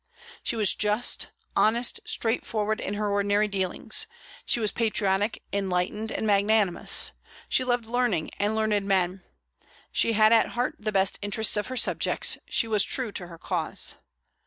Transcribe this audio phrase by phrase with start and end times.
[0.41, 4.07] She was just, honest, and straightforward in her ordinary dealings;
[4.47, 7.11] she was patriotic, enlightened, and magnanimous;
[7.47, 9.21] she loved learning and learned men;
[9.91, 13.37] she had at heart the best interests of her subjects; she was true to her
[13.37, 13.93] cause.